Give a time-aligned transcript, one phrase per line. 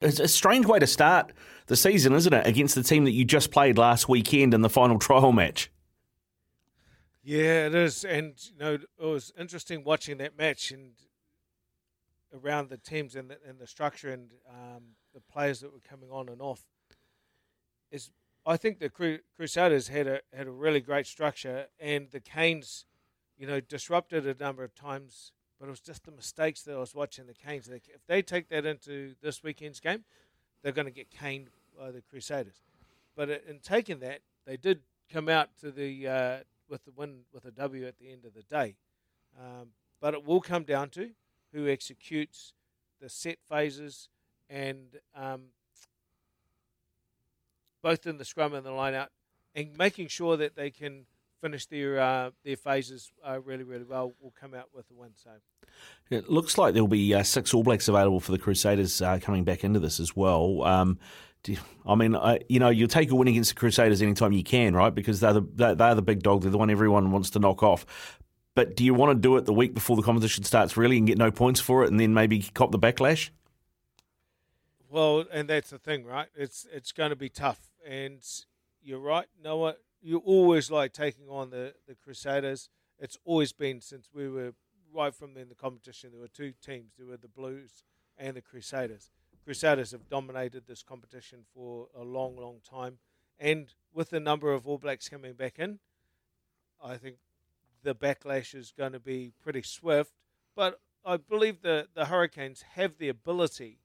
[0.00, 1.32] It's a strange way to start
[1.66, 2.46] the season, isn't it?
[2.46, 5.70] Against the team that you just played last weekend in the final trial match.
[7.22, 10.92] Yeah, it is, and you know it was interesting watching that match and
[12.32, 14.82] around the teams and the, and the structure and um,
[15.12, 16.64] the players that were coming on and off.
[17.90, 18.10] Is
[18.46, 22.86] I think the Cru- Crusaders had a had a really great structure, and the Canes,
[23.36, 25.32] you know, disrupted a number of times.
[25.60, 27.68] But it was just the mistakes that I was watching the Canes.
[27.68, 30.04] If they take that into this weekend's game,
[30.62, 31.48] they're going to get caned
[31.78, 32.62] by the Crusaders.
[33.14, 34.80] But in taking that, they did
[35.12, 36.36] come out to the uh,
[36.68, 38.76] with the win with a W at the end of the day.
[39.38, 39.68] Um,
[40.00, 41.10] but it will come down to
[41.52, 42.54] who executes
[43.00, 44.08] the set phases
[44.48, 45.42] and um,
[47.82, 49.10] both in the scrum and the line out,
[49.54, 51.06] and making sure that they can
[51.40, 55.10] finish their uh, their phases uh, really really well will come out with a win.
[55.14, 55.30] So
[56.10, 59.44] it looks like there'll be uh, six All Blacks available for the Crusaders uh, coming
[59.44, 60.62] back into this as well.
[60.62, 60.98] Um,
[61.46, 62.16] you, I mean,
[62.48, 64.94] you know, you'll take a win against the Crusaders anytime you can, right?
[64.94, 66.42] Because they're the they're the big dog.
[66.42, 67.86] They're the one everyone wants to knock off.
[68.54, 71.06] But do you want to do it the week before the competition starts, really, and
[71.06, 73.30] get no points for it, and then maybe cop the backlash?
[74.90, 76.28] Well, and that's the thing, right?
[76.34, 78.20] It's it's going to be tough, and
[78.82, 79.76] you're right, Noah.
[80.02, 82.68] You always like taking on the the Crusaders.
[82.98, 84.54] It's always been since we were
[84.92, 86.10] right from in the competition.
[86.12, 86.92] There were two teams.
[86.96, 87.84] There were the Blues
[88.18, 89.10] and the Crusaders.
[89.44, 92.98] Crusaders have dominated this competition for a long, long time,
[93.38, 95.78] and with the number of All Blacks coming back in,
[96.82, 97.16] I think
[97.82, 100.12] the backlash is going to be pretty swift.
[100.54, 103.78] But I believe the the Hurricanes have the ability.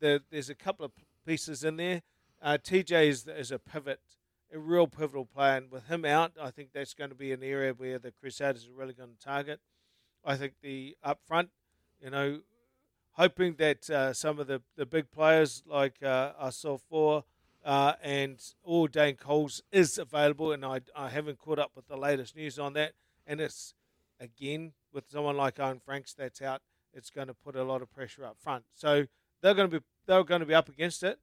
[0.00, 0.92] The, there's a couple of
[1.26, 2.02] pieces in there.
[2.42, 4.00] Uh, TJ is, is a pivot,
[4.52, 7.42] a real pivotal player, and with him out, I think that's going to be an
[7.42, 9.60] area where the Crusaders are really going to target.
[10.24, 11.50] I think the up front,
[12.00, 12.40] you know,
[13.12, 17.22] hoping that uh, some of the, the big players like uh, Asafo
[17.64, 21.96] uh, and all Dane Coles is available, and I, I haven't caught up with the
[21.96, 22.92] latest news on that.
[23.26, 23.74] And it's
[24.20, 27.92] again with someone like Owen Franks that's out, it's going to put a lot of
[27.92, 28.64] pressure up front.
[28.74, 29.06] So
[29.42, 31.18] they're going to be they're going to be up against it.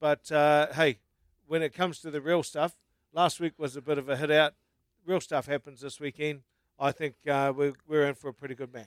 [0.00, 0.98] But uh, hey,
[1.46, 2.74] when it comes to the real stuff,
[3.12, 4.54] last week was a bit of a hit out.
[5.04, 6.40] Real stuff happens this weekend.
[6.78, 8.84] I think uh, we're, we're in for a pretty good match.